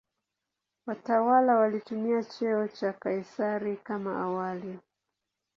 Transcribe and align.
Watawala 0.85 1.55
walitumia 1.55 2.23
cheo 2.23 2.67
cha 2.67 2.93
"Kaisari" 2.93 3.77
kama 3.77 4.21
awali. 4.23 4.79